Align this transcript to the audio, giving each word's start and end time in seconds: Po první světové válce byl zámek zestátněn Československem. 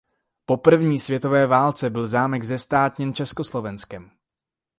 Po 0.45 0.57
první 0.57 0.99
světové 0.99 1.47
válce 1.47 1.89
byl 1.89 2.07
zámek 2.07 2.43
zestátněn 2.43 3.13
Československem. 3.13 4.11